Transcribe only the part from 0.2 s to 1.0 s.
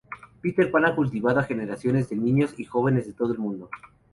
Peter Pan ha